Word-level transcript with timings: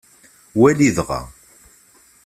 Wali 0.59 0.89
dɣa. 0.95 1.21